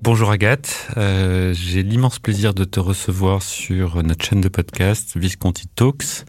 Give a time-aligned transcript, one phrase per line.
[0.00, 5.66] Bonjour Agathe, euh, j'ai l'immense plaisir de te recevoir sur notre chaîne de podcast Visconti
[5.66, 6.24] Talks.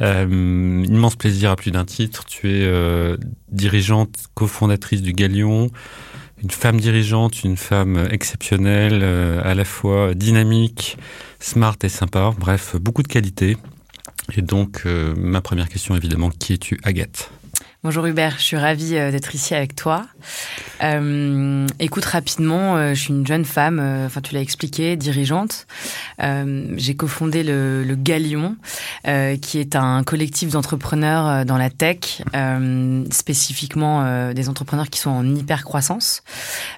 [0.00, 2.24] Euh, immense plaisir à plus d'un titre.
[2.24, 3.18] Tu es euh,
[3.52, 5.68] dirigeante, cofondatrice du Galion,
[6.42, 10.96] une femme dirigeante, une femme exceptionnelle, à la fois dynamique,
[11.40, 12.32] smart et sympa.
[12.38, 13.58] Bref, beaucoup de qualités.
[14.34, 14.86] Et donc,
[15.16, 17.30] ma première question évidemment, qui es-tu Agathe?
[17.84, 20.04] Bonjour Hubert, je suis ravie euh, d'être ici avec toi.
[20.82, 25.68] Euh, écoute rapidement, euh, je suis une jeune femme, enfin tu l'as expliqué, dirigeante.
[26.18, 28.56] J'ai cofondé le, Galion,
[29.40, 32.22] qui est un collectif d'entrepreneurs dans la tech,
[33.10, 36.22] spécifiquement des entrepreneurs qui sont en hyper croissance.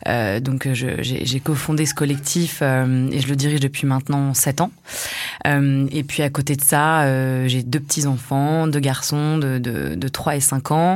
[0.06, 4.70] donc j'ai cofondé ce collectif et je le dirige depuis maintenant sept ans.
[5.46, 7.06] et puis à côté de ça,
[7.46, 10.89] j'ai deux petits enfants, deux garçons de, de, de 3 et 5 ans.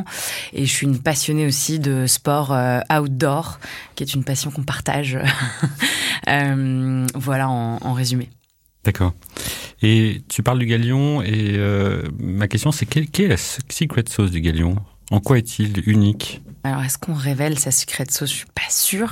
[0.53, 3.59] Et je suis une passionnée aussi de sport euh, outdoor,
[3.95, 5.19] qui est une passion qu'on partage.
[6.29, 8.31] euh, voilà en, résumé.
[8.85, 9.15] D'accord.
[9.83, 14.31] Et tu parles du galion, et euh, ma question c'est quelle, est la secret sauce
[14.31, 14.77] du galion?
[15.15, 16.43] En quoi est-il unique?
[16.65, 18.31] Alors, est-ce qu'on révèle sa secret sauce?
[18.31, 19.11] Je suis pas sûre,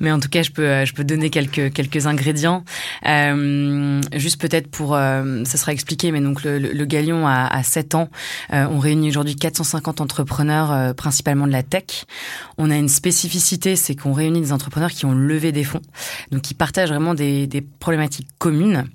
[0.00, 2.64] mais en tout cas, je peux, je peux donner quelques quelques ingrédients.
[3.06, 7.62] Euh, juste peut-être pour, euh, ça sera expliqué, mais donc le, le Galion a, a
[7.62, 8.08] 7 ans.
[8.52, 12.06] Euh, on réunit aujourd'hui 450 entrepreneurs, euh, principalement de la tech.
[12.56, 15.82] On a une spécificité, c'est qu'on réunit des entrepreneurs qui ont levé des fonds,
[16.32, 18.86] donc qui partagent vraiment des, des problématiques communes.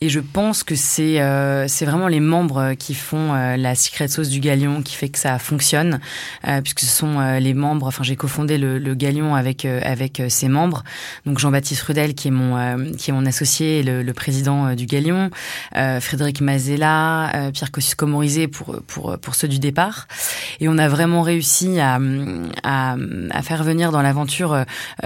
[0.00, 4.08] Et je pense que c'est euh, c'est vraiment les membres qui font euh, la secret
[4.08, 5.75] sauce du Galion qui fait que ça fonctionne,
[6.62, 7.86] puisque ce sont les membres.
[7.86, 10.84] Enfin, j'ai cofondé le, le Galion avec avec ses membres.
[11.24, 15.30] Donc Jean-Baptiste Rudel, qui est mon qui est mon associé, le, le président du Galion,
[15.72, 20.06] Frédéric Mazella, Pierre Kosciusko-Morizet pour pour pour ceux du départ.
[20.60, 21.98] Et on a vraiment réussi à
[22.62, 24.64] à, faire venir dans l'aventure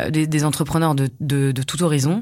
[0.08, 2.20] des, entrepreneurs de, de, de tout horizon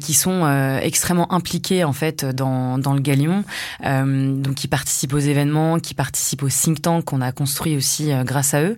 [0.00, 3.44] qui sont extrêmement impliqués en fait dans dans le Galion,
[3.82, 8.54] donc qui participent aux événements, qui participent au think tank qu'on a construit aussi grâce
[8.54, 8.76] à eux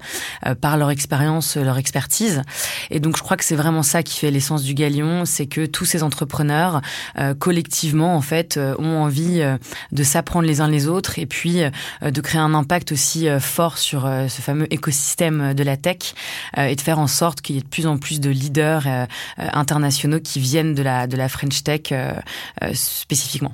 [0.61, 2.43] par leur expérience, leur expertise.
[2.91, 5.67] Et donc, je crois que c'est vraiment ça qui fait l'essence du Galion, c'est que
[5.67, 6.81] tous ces entrepreneurs,
[7.19, 9.57] euh, collectivement, en fait, euh, ont envie euh,
[9.93, 11.63] de s'apprendre les uns les autres et puis
[12.03, 16.15] de créer un impact aussi fort sur ce fameux écosystème de la tech
[16.57, 18.87] et de faire en sorte qu'il y ait de plus en plus de leaders
[19.37, 21.93] internationaux qui viennent de la, de la French Tech
[22.73, 23.53] spécifiquement.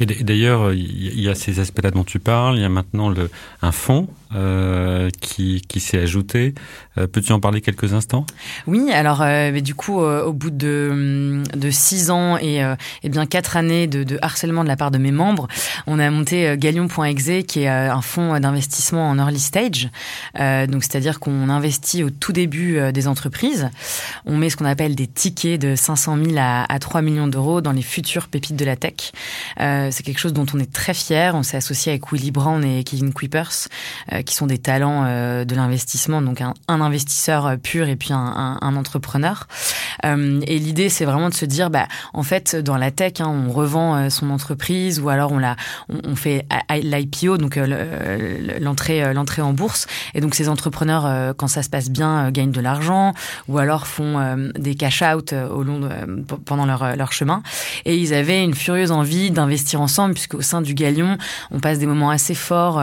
[0.00, 2.56] Et d'ailleurs, il y a ces aspects-là dont tu parles.
[2.56, 3.30] Il y a maintenant le,
[3.62, 6.54] un fonds euh, qui, qui s'est ajouté.
[6.98, 8.26] Euh, Peux-tu en parler quelques instants?
[8.66, 13.08] Oui, alors euh, du coup, euh, au bout de, de six ans et, euh, et
[13.08, 15.48] bien quatre années de, de, harcèlement de la part de mes membres,
[15.86, 19.88] on a monté euh, Galion.exe, qui est un fonds d'investissement en early stage.
[20.34, 23.70] donc, c'est-à-dire qu'on investit au tout début des entreprises.
[24.24, 27.60] On met ce qu'on appelle des tickets de 500 000 à, à 3 millions d'euros
[27.60, 29.12] dans les futures pépites de la tech.
[29.58, 31.34] C'est quelque chose dont on est très fier.
[31.34, 33.68] On s'est associé avec Willy Brown et Kevin Kuipers
[34.24, 38.18] qui sont des talents euh, de l'investissement, donc un, un, investisseur pur et puis un,
[38.18, 39.46] un, un entrepreneur.
[40.04, 43.28] Euh, et l'idée, c'est vraiment de se dire, bah, en fait, dans la tech, hein,
[43.28, 45.56] on revend euh, son entreprise ou alors on la,
[45.88, 47.58] on, on fait l'IPO, donc
[48.60, 49.86] l'entrée, l'entrée en bourse.
[50.14, 53.14] Et donc ces entrepreneurs, quand ça se passe bien, gagnent de l'argent
[53.48, 55.88] ou alors font des cash out au long de,
[56.44, 57.42] pendant leur, leur chemin.
[57.84, 61.16] Et ils avaient une furieuse envie d'investir ensemble, puisqu'au sein du Galion,
[61.50, 62.82] on passe des moments assez forts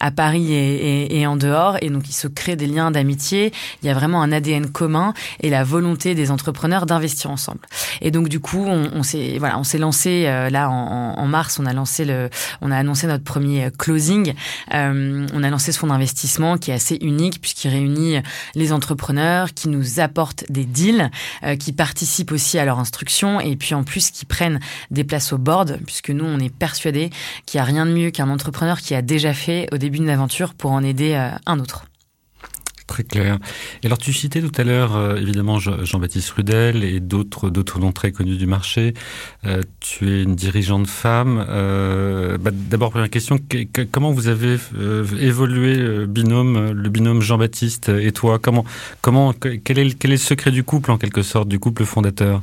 [0.00, 1.76] à Paris et, et, et, en dehors.
[1.80, 3.52] Et donc, il se crée des liens d'amitié.
[3.82, 7.60] Il y a vraiment un ADN commun et la volonté des entrepreneurs d'investir ensemble.
[8.00, 11.26] Et donc, du coup, on, on s'est voilà, on s'est lancé euh, là en, en,
[11.26, 11.58] mars.
[11.58, 14.34] On a lancé le, on a annoncé notre premier closing.
[14.74, 18.16] Euh, on a lancé ce fonds d'investissement qui est assez unique puisqu'il réunit
[18.54, 21.10] les entrepreneurs qui nous apportent des deals,
[21.42, 24.60] euh, qui participent aussi à leur instruction et puis en plus qui prennent
[24.90, 27.10] des places au board puisque nous, on est persuadés
[27.46, 30.10] qu'il n'y a rien de mieux qu'un entrepreneur qui a déjà fait au début d'une
[30.10, 31.86] aventure pour en aider euh, un autre.
[32.86, 33.38] Très clair.
[33.82, 37.90] Et alors, tu citais tout à l'heure, euh, évidemment, Jean-Baptiste Rudel et d'autres, d'autres noms
[37.90, 38.94] très connus du marché.
[39.44, 41.44] Euh, tu es une dirigeante femme.
[41.48, 44.56] Euh, bah, d'abord, première question, que, que, comment vous avez
[45.20, 48.38] évolué le binôme, le binôme Jean-Baptiste et toi?
[48.38, 48.64] Comment,
[49.00, 52.40] comment, quel est, quel est le secret du couple, en quelque sorte, du couple fondateur?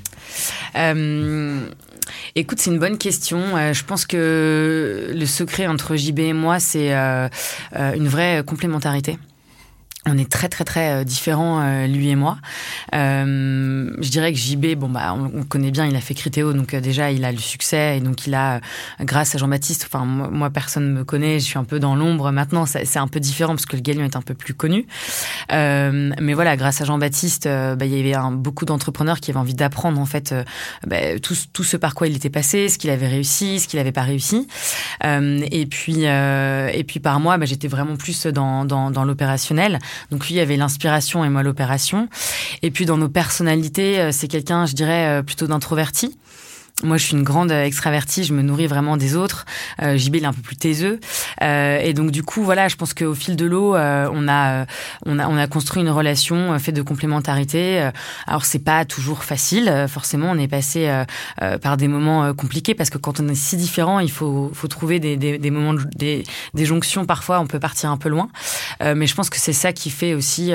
[2.35, 3.39] Écoute, c'est une bonne question.
[3.55, 7.27] Euh, je pense que le secret entre JB et moi, c'est euh,
[7.75, 9.17] euh, une vraie complémentarité.
[10.05, 12.38] On est très très très euh, différents euh, lui et moi.
[12.94, 16.75] Euh, je dirais que JB, bon bah on, connaît bien, il a fait Critéo, donc
[16.75, 18.59] déjà il a le succès et donc il a,
[19.01, 22.65] grâce à Jean-Baptiste, enfin moi, personne me connaît, je suis un peu dans l'ombre maintenant,
[22.65, 24.88] c'est un peu différent parce que le Galion est un peu plus connu.
[25.50, 29.53] mais voilà, grâce à Jean-Baptiste, bah, il y avait un, beaucoup d'entrepreneurs qui avaient envie
[29.53, 30.33] d'apprendre en fait
[30.85, 33.79] bah, tout, tout, ce par quoi il était passé, ce qu'il avait réussi, ce qu'il
[33.79, 34.47] n'avait pas réussi.
[35.03, 39.79] et puis et puis par moi, bah, j'étais vraiment plus dans, dans, dans l'opérationnel.
[40.11, 42.07] Donc lui avait l'inspiration et moi l'opération.
[42.61, 46.17] Et puis dans nos personnalités, euh, c'est quelqu'un, je dirais, euh, plutôt d'introverti.
[46.81, 49.45] Moi, je suis une grande extravertie, je me nourris vraiment des autres.
[49.81, 50.99] Euh, JB, est un peu plus taiseux.
[51.41, 54.65] Euh, et donc, du coup, voilà, je pense qu'au fil de l'eau, euh, on, a,
[55.05, 57.89] on, a, on a construit une relation faite de complémentarité.
[58.25, 59.85] Alors, c'est pas toujours facile.
[59.87, 61.03] Forcément, on est passé
[61.61, 64.99] par des moments compliqués parce que quand on est si différent, il faut, faut trouver
[64.99, 66.23] des, des, des moments, des,
[66.53, 67.05] des jonctions.
[67.05, 68.29] Parfois, on peut partir un peu loin.
[68.81, 70.51] mais je pense que c'est ça qui fait aussi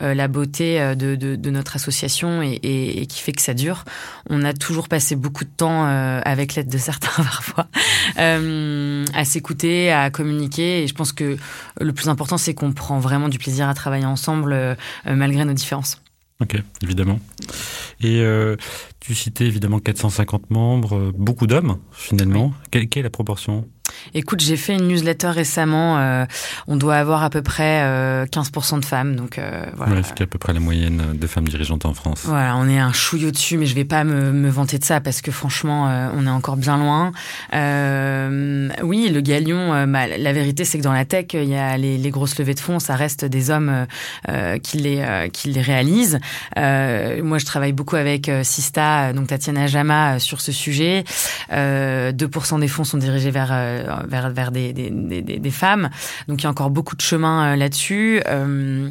[0.00, 3.84] la beauté de, de, de notre association et, et, et, qui fait que ça dure.
[4.30, 7.68] On a toujours passé beaucoup de temps, euh, avec l'aide de certains parfois,
[8.18, 10.82] euh, à s'écouter, à communiquer.
[10.82, 11.36] Et je pense que
[11.80, 14.74] le plus important, c'est qu'on prend vraiment du plaisir à travailler ensemble, euh,
[15.06, 16.00] malgré nos différences.
[16.40, 17.18] Ok, évidemment.
[18.00, 18.22] Et
[19.00, 22.52] tu citais évidemment 450 membres, beaucoup d'hommes finalement.
[22.70, 23.66] quelle, est la proportion?
[24.14, 25.98] Écoute, j'ai fait une newsletter récemment.
[25.98, 26.24] Euh,
[26.66, 27.82] on doit avoir à peu près
[28.26, 29.16] 15% euh, de femmes.
[29.16, 30.02] Donc euh, voilà.
[30.02, 32.22] c'est à peu près la moyenne de femmes dirigeantes en France.
[32.24, 35.00] Voilà, on est un chouillot dessus, mais je vais pas me, me vanter de ça
[35.00, 37.12] parce que franchement, on est encore bien loin.
[38.82, 41.98] oui, le galion, bah, la vérité, c'est que dans la tech, il y a les,
[41.98, 43.86] les, grosses levées de fonds, ça reste des hommes
[44.62, 46.18] qui les qui les réalisent.
[46.56, 51.04] moi, je travaille beaucoup avec Sista, donc Tatiana Jama, sur ce sujet.
[51.50, 55.90] 2% des fonds sont dirigés vers euh, vers, vers des, femmes.
[56.28, 58.22] Donc il y a encore beaucoup de chemin euh, là-dessus.
[58.26, 58.90] Euh,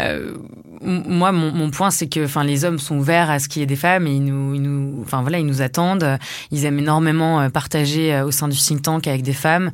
[0.00, 0.34] euh,
[0.80, 3.66] moi, mon, point, c'est que, enfin, les hommes sont ouverts à ce qu'il y ait
[3.66, 6.18] des femmes et ils nous, ils nous, enfin voilà, ils nous attendent.
[6.50, 9.70] Ils aiment énormément partager au sein du think tank avec des femmes.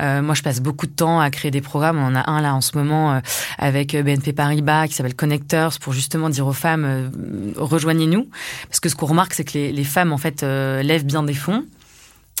[0.00, 1.98] Euh, moi, je passe beaucoup de temps à créer des programmes.
[1.98, 3.20] On a un là en ce moment
[3.58, 7.10] avec BNP Paribas qui s'appelle Connectors pour justement dire aux femmes
[7.56, 8.28] rejoignez-nous.
[8.68, 11.64] Parce que ce qu'on remarque, c'est que les, femmes en fait lèvent bien des fonds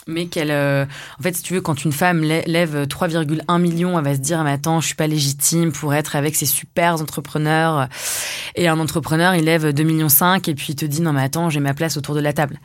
[0.08, 0.86] mais qu'elle, euh,
[1.20, 4.42] en fait, si tu veux, quand une femme lève 3,1 millions, elle va se dire,
[4.42, 7.88] mais attends, je suis pas légitime pour être avec ces super entrepreneurs.
[8.56, 11.22] Et un entrepreneur, il lève 2 millions 5 et puis il te dit, non, mais
[11.22, 12.58] attends, j'ai ma place autour de la table.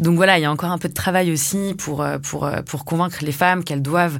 [0.00, 2.62] Donc voilà, il y a encore un peu de travail aussi pour euh, pour euh,
[2.62, 4.18] pour convaincre les femmes qu'elles doivent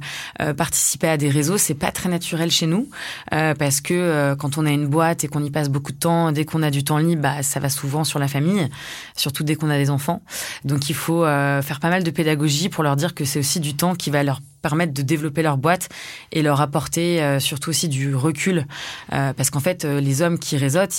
[0.55, 1.57] participer à des réseaux.
[1.57, 2.87] C'est pas très naturel chez nous
[3.31, 6.45] parce que quand on a une boîte et qu'on y passe beaucoup de temps, dès
[6.45, 8.67] qu'on a du temps libre, bah ça va souvent sur la famille,
[9.15, 10.21] surtout dès qu'on a des enfants.
[10.63, 13.75] Donc il faut faire pas mal de pédagogie pour leur dire que c'est aussi du
[13.75, 15.89] temps qui va leur permettre de développer leur boîte
[16.31, 18.65] et leur apporter euh, surtout aussi du recul.
[19.13, 20.91] Euh, parce qu'en fait, euh, les hommes qui réseautent,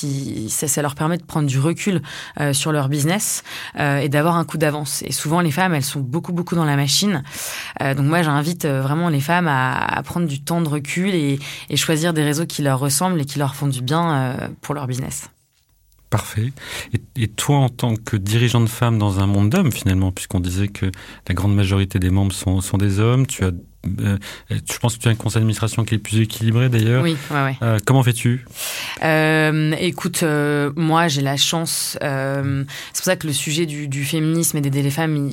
[0.48, 2.02] ça, leur permet de prendre du recul
[2.52, 3.42] sur leur business
[3.78, 5.02] et d'avoir un coup d'avance.
[5.02, 7.22] Et souvent, les femmes, elles sont beaucoup, beaucoup dans la machine.
[7.80, 11.38] donc moi, j'invite vraiment les femmes à, à, prendre du temps de recul et,
[11.68, 14.86] et, choisir des réseaux qui leur ressemblent et qui leur font du bien pour leur
[14.86, 15.28] business.
[16.10, 16.52] Parfait.
[17.16, 20.68] Et, toi, en tant que dirigeante de femme dans un monde d'hommes, finalement, puisqu'on disait
[20.68, 20.86] que
[21.28, 23.50] la grande majorité des membres sont, sont des hommes, tu as
[24.50, 27.02] je pense que tu as un conseil d'administration qui est plus équilibré d'ailleurs.
[27.02, 27.56] Oui, ouais, ouais.
[27.62, 28.44] Euh, comment fais-tu?
[29.02, 31.98] Euh, Écoute, euh, moi j'ai la chance.
[32.02, 35.30] Euh, c'est pour ça que le sujet du, du féminisme et d'aider les femmes,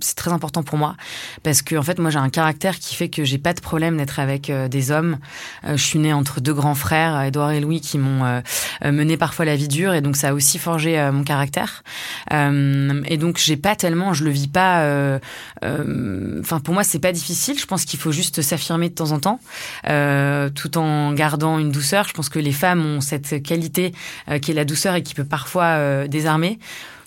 [0.00, 0.96] c'est très important pour moi
[1.42, 3.96] parce que en fait moi j'ai un caractère qui fait que j'ai pas de problème
[3.96, 5.18] d'être avec des hommes.
[5.64, 8.42] je suis née entre deux grands frères, Edouard et Louis, qui m'ont
[8.84, 11.82] mené parfois la vie dure et donc ça a aussi forgé mon caractère.
[12.30, 15.18] et donc j'ai pas tellement, je le vis pas.
[15.62, 19.20] Enfin pour moi c'est pas difficile je pense qu'il faut juste s'affirmer de temps en
[19.20, 19.40] temps,
[19.88, 22.06] euh, tout en gardant une douceur.
[22.08, 23.92] Je pense que les femmes ont cette qualité
[24.28, 26.58] euh, qui est la douceur et qui peut parfois euh, désarmer.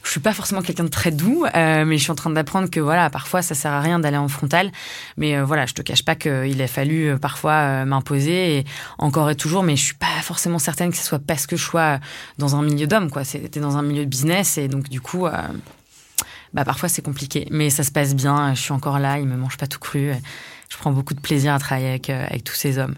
[0.03, 2.79] Je suis pas forcément quelqu'un de très doux, mais je suis en train d'apprendre que
[2.79, 4.72] voilà, parfois ça sert à rien d'aller en frontal.
[5.18, 8.65] Mais voilà, je te cache pas qu'il a fallu parfois m'imposer et
[8.98, 9.62] encore et toujours.
[9.62, 12.00] Mais je suis pas forcément certaine que ce soit parce que je sois
[12.38, 13.10] dans un milieu d'hommes.
[13.24, 15.27] C'était dans un milieu de business et donc du coup,
[16.53, 18.53] bah parfois c'est compliqué, mais ça se passe bien.
[18.53, 20.13] Je suis encore là, ils me mangent pas tout cru.
[20.70, 22.96] Je prends beaucoup de plaisir à travailler avec, euh, avec tous ces hommes.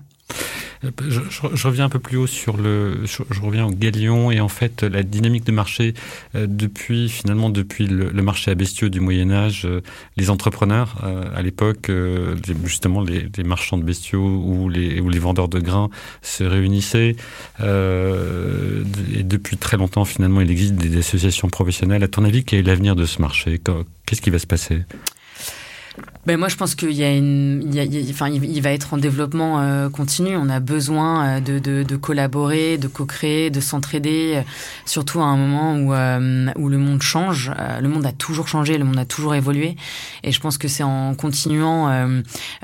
[0.84, 3.06] Je, reviens un peu plus haut sur le.
[3.06, 5.94] Je, reviens au galion et en fait la dynamique de marché
[6.34, 9.68] depuis finalement depuis le, marché à bestiaux du Moyen Âge,
[10.18, 10.98] les entrepreneurs
[11.36, 11.92] à l'époque,
[12.64, 15.90] justement les, marchands de bestiaux ou les, ou les vendeurs de grains
[16.22, 17.16] se réunissaient.
[17.60, 22.04] et depuis très longtemps finalement il existe des associations professionnelles.
[22.04, 23.60] À ton avis, quel est l'avenir de ce marché?
[24.06, 24.84] Qu'est-ce qui va se passer?
[26.26, 27.68] Ben moi, je pense qu'il y a une,
[28.12, 30.38] enfin, il va être en développement euh, continu.
[30.38, 34.42] On a besoin euh, de, de, collaborer, de co-créer, de s'entraider, euh,
[34.86, 35.92] surtout à un moment où,
[36.62, 37.52] où le monde change.
[37.82, 39.76] le monde a toujours changé, le monde a toujours évolué,
[40.24, 41.90] et je pense que c'est en continuant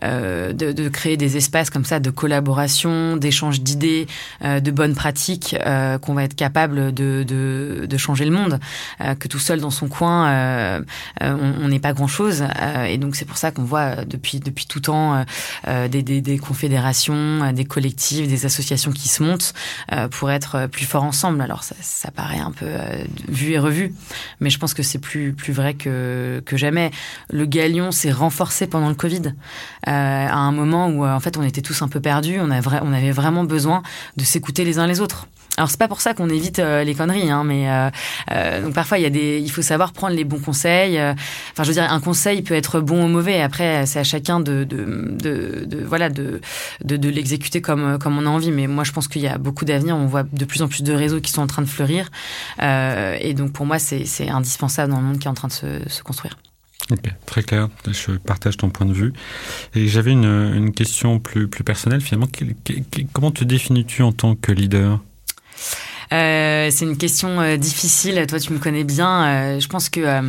[0.02, 4.08] de, créer des espaces comme ça de collaboration, d'échange d'idées,
[4.44, 5.56] de bonnes pratiques,
[6.02, 8.60] qu'on va être capable de, de, de, changer le monde.
[9.20, 10.82] que tout seul dans son coin,
[11.22, 12.44] on n'est pas grand chose,
[12.88, 15.24] et donc c'est pour ça qu'on voit euh, depuis depuis tout temps euh,
[15.68, 19.54] euh, des, confédérations, des collectifs, des associations qui se montent
[20.12, 21.42] pour être plus forts ensemble.
[21.42, 22.68] Alors ça, paraît un peu
[23.28, 23.94] vu et revu,
[24.40, 26.92] mais je pense que c'est plus plus vrai que que jamais.
[27.30, 29.34] Le galion s'est renforcé pendant le Covid,
[29.86, 32.40] à un moment où en fait on était tous un peu perdus.
[32.40, 33.82] On avait vraiment besoin
[34.18, 35.28] de s'écouter les uns les autres.
[35.58, 37.90] Alors c'est pas pour ça qu'on évite euh, les conneries, hein, mais euh,
[38.32, 41.00] euh, donc parfois il y a des, il faut savoir prendre les bons conseils.
[41.00, 43.42] Enfin, je veux dire, un conseil peut être bon ou mauvais.
[43.42, 46.42] Après, c'est à chacun de, de, de, voilà, de,
[46.84, 48.52] de, l'exécuter comme comme on a envie.
[48.52, 49.98] Mais moi, je pense qu'il y a beaucoup d'avenir.
[49.98, 52.10] On voit de plus en plus de réseaux qui sont en train de fleurir,
[52.62, 55.90] et donc pour moi, c'est indispensable dans le monde qui est en train de se,
[55.90, 56.38] se construire.
[56.92, 57.68] Ok, très clair.
[57.88, 59.14] Je partage ton point de vue.
[59.74, 62.28] Et j'avais une, une, question plus, plus personnelle finalement.
[63.12, 65.00] Comment te définis-tu en tant que leader?
[66.12, 68.26] C'est une question euh, difficile.
[68.28, 69.26] Toi, tu me connais bien.
[69.26, 70.22] Euh, je pense que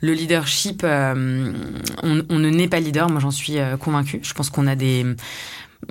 [0.00, 1.52] le leadership, on,
[2.02, 3.08] on, ne naît pas leader.
[3.10, 4.20] Moi, j'en suis convaincue.
[4.22, 5.04] Je pense qu'on a des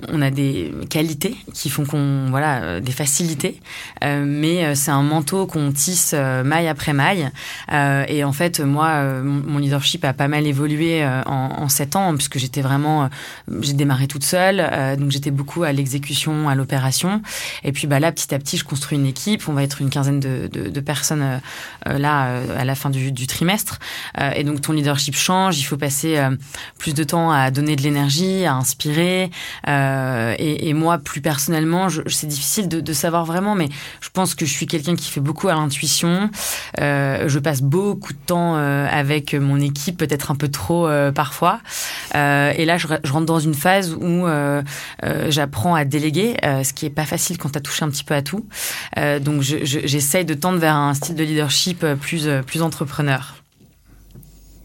[0.08, 3.60] on a des qualités qui font qu'on voilà euh, des facilités.
[4.04, 6.14] Euh, mais euh, c'est un manteau qu'on tisse
[6.44, 7.30] maille après maille.
[7.70, 12.62] Et en fait moi mon leadership a pas mal évolué en, sept ans puisque j'étais
[12.62, 13.08] vraiment
[13.60, 17.22] j'ai démarré toute seule donc j'étais beaucoup à l'exécution à l'opération.
[17.64, 19.48] Et puis bah là petit à petit je construis une équipe.
[19.48, 21.40] On va être une quinzaine de, de, personnes
[21.86, 23.78] là à la fin du, du trimestre.
[24.34, 25.58] Et donc ton leadership change.
[25.58, 26.18] Il faut passer
[26.78, 29.30] plus de temps à donner de l'énergie à inspirer
[29.68, 29.77] euh,
[30.38, 33.68] et, et, moi, plus personnellement, c'est difficile de, de, savoir vraiment, mais
[34.00, 36.30] je pense que je suis quelqu'un qui fait beaucoup à l'intuition.
[36.80, 41.12] Euh, je passe beaucoup de temps euh, avec mon équipe, peut-être un peu trop euh,
[41.12, 41.60] parfois.
[42.14, 44.26] Euh, et là, je, je, rentre dans une phase où
[45.28, 48.14] j'apprends à déléguer, ce qui est pas facile quand tu as touché un petit peu
[48.14, 48.46] à tout.
[49.20, 53.36] donc, j'essaye je, de tendre vers un style de leadership plus, plus entrepreneur.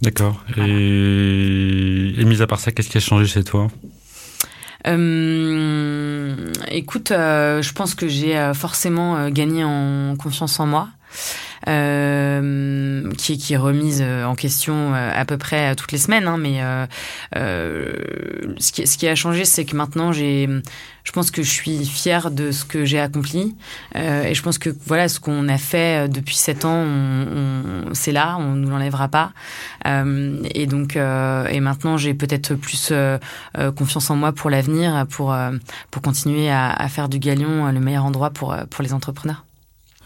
[0.02, 0.44] D'accord.
[0.58, 3.70] Et, et mis à part ça, qu'est-ce qui a changé chez toi?
[3.70, 4.03] euh,
[6.70, 10.90] écoute, euh, je pense que j'ai euh, forcément gagné en confiance en moi.
[11.70, 16.28] Euh, qui, qui est remise en question à peu près toutes les semaines.
[16.28, 16.62] Hein, mais
[17.36, 17.94] euh,
[18.58, 20.50] ce, qui, ce qui a changé, c'est que maintenant, j'ai,
[21.04, 23.56] je pense que je suis fière de ce que j'ai accompli.
[23.96, 27.28] Euh, et je pense que voilà, ce qu'on a fait depuis sept ans, on,
[27.90, 29.32] on, c'est là, on nous l'enlèvera pas.
[29.88, 32.94] Euh, et donc, euh, et maintenant, j'ai peut-être plus
[33.76, 35.36] confiance en moi pour l'avenir, pour
[35.92, 39.46] pour continuer à, à, faire du Galion le meilleur endroit pour pour les entrepreneurs.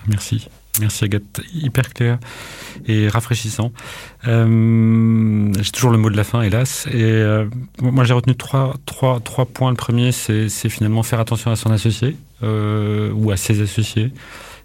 [0.08, 0.48] Merci.
[0.80, 2.20] Merci Agathe, hyper clair
[2.88, 3.72] et rafraîchissant.
[4.28, 6.88] Euh, j'ai toujours le mot de la fin, hélas.
[6.88, 7.48] Et euh,
[7.82, 9.70] moi, j'ai retenu trois, trois, trois points.
[9.72, 14.12] Le premier, c'est finalement faire attention à son associé euh, ou à ses associés.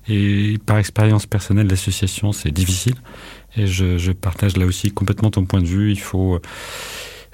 [0.09, 2.95] Et par expérience personnelle, l'association, c'est difficile.
[3.57, 5.93] Et je, je, partage là aussi complètement ton point de vue.
[5.93, 6.41] Il faut,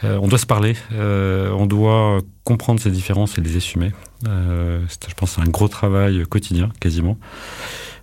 [0.04, 3.90] euh, on doit se parler, euh, on doit comprendre ces différences et les assumer.
[4.28, 7.18] Euh, je pense, c'est un gros travail quotidien, quasiment.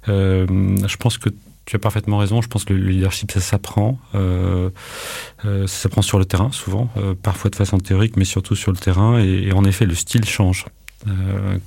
[0.08, 0.46] Euh,
[0.88, 1.30] je pense que
[1.66, 2.42] tu as parfaitement raison.
[2.42, 3.98] Je pense que le leadership, ça s'apprend.
[4.14, 4.70] Euh,
[5.46, 6.90] euh, ça s'apprend sur le terrain, souvent,
[7.24, 9.20] parfois de façon théorique, mais surtout sur le terrain.
[9.20, 10.66] Et, en effet, le style change.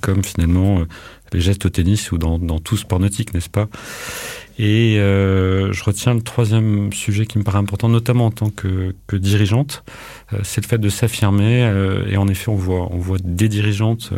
[0.01, 0.83] Comme finalement
[1.31, 3.69] les gestes au tennis ou dans tout sport nautique, n'est-ce pas?
[4.61, 9.83] Et je retiens le troisième sujet qui me paraît important, notamment en tant que, dirigeante,
[10.43, 11.61] c'est le fait de s'affirmer.
[12.09, 14.11] et en effet, on voit, on voit des dirigeantes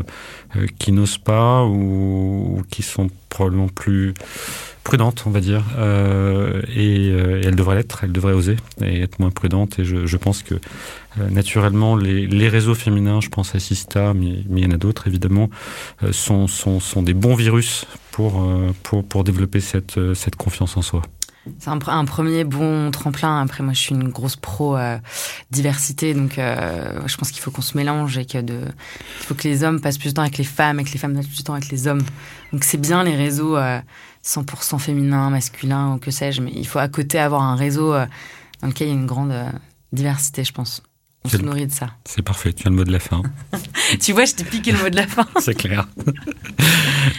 [0.79, 4.13] qui n'osent pas ou, qui sont probablement plus
[4.83, 9.01] prudente, on va dire, euh, et, euh, et, elle devrait l'être, elle devrait oser et
[9.01, 9.79] être moins prudente.
[9.79, 14.60] Et je, pense que euh, naturellement, les, réseaux féminins, je pense à Sista, mais, il
[14.60, 15.50] y en a d'autres évidemment,
[16.03, 16.48] euh, sont,
[17.01, 21.01] des bons virus pour, euh, pour, pour développer cette, cette confiance en soi.
[21.58, 23.41] C'est un, un, premier bon tremplin.
[23.41, 25.00] Après, moi, je suis une grosse pro euh,
[25.50, 28.60] diversité, donc euh, je pense qu'il faut qu'on se mélange et que de,
[29.22, 31.00] il faut que les hommes passent plus de temps avec les femmes et que les
[31.00, 32.03] femmes passent plus de temps avec les hommes.
[32.53, 33.58] Donc c'est bien les réseaux
[34.24, 38.68] 100% féminins, masculins ou que sais-je, mais il faut à côté avoir un réseau dans
[38.68, 39.34] lequel il y a une grande
[39.91, 40.84] diversité, je pense.
[41.23, 41.91] On se nourrit de ça.
[42.05, 43.21] C'est parfait, tu as le mot de la fin.
[44.01, 45.25] tu vois, je t'ai piqué le mot de la fin.
[45.39, 45.87] C'est clair.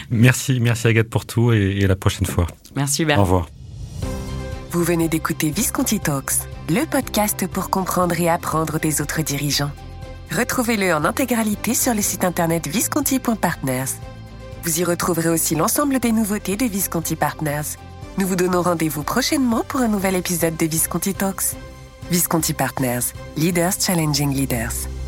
[0.09, 2.47] merci, merci Agathe pour tout et, et à la prochaine fois.
[2.75, 3.19] Merci Hubert.
[3.19, 3.47] Au revoir.
[4.71, 6.33] Vous venez d'écouter Visconti Talks,
[6.69, 9.71] le podcast pour comprendre et apprendre des autres dirigeants.
[10.31, 13.99] Retrouvez-le en intégralité sur le site internet visconti.partners.
[14.63, 17.77] Vous y retrouverez aussi l'ensemble des nouveautés de Visconti Partners.
[18.17, 21.55] Nous vous donnons rendez-vous prochainement pour un nouvel épisode de Visconti Talks.
[22.13, 25.02] Visconti Partners, Leaders Challenging Leaders.